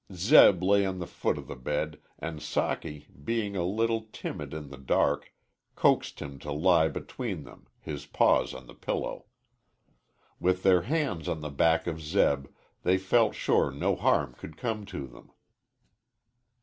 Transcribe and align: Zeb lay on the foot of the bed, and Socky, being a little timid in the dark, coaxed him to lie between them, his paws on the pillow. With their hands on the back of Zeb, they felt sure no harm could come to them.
Zeb 0.11 0.63
lay 0.63 0.83
on 0.83 0.97
the 0.97 1.05
foot 1.05 1.37
of 1.37 1.45
the 1.45 1.55
bed, 1.55 1.99
and 2.17 2.39
Socky, 2.39 3.05
being 3.23 3.55
a 3.55 3.63
little 3.63 4.07
timid 4.11 4.51
in 4.51 4.69
the 4.69 4.77
dark, 4.77 5.31
coaxed 5.75 6.19
him 6.23 6.39
to 6.39 6.51
lie 6.51 6.87
between 6.87 7.43
them, 7.43 7.67
his 7.79 8.07
paws 8.07 8.55
on 8.55 8.65
the 8.65 8.73
pillow. 8.73 9.25
With 10.39 10.63
their 10.63 10.81
hands 10.81 11.29
on 11.29 11.41
the 11.41 11.51
back 11.51 11.85
of 11.85 12.01
Zeb, 12.01 12.47
they 12.81 12.97
felt 12.97 13.35
sure 13.35 13.69
no 13.69 13.95
harm 13.95 14.33
could 14.33 14.57
come 14.57 14.87
to 14.87 15.05
them. 15.05 15.29